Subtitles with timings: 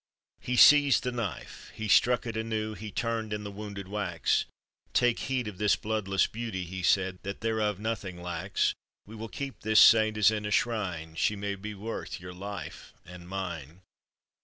[0.39, 4.45] He seized the knife, he struck it anew And turned in the wounded wax:"
[4.93, 8.73] Take heed of this bloodless beauty," he said," That thereof nothing lacks;
[9.05, 12.95] We will keep this saint as in a shrine; She may be worth your life
[13.05, 13.81] and mine."